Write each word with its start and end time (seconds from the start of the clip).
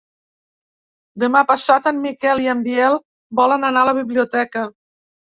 Demà 1.23 1.41
passat 1.51 1.89
en 1.91 1.99
Miquel 2.05 2.41
i 2.45 2.49
en 2.53 2.63
Biel 2.67 2.97
volen 3.41 3.67
anar 3.69 3.83
a 3.85 3.87
la 3.91 3.93
biblioteca. 3.99 4.65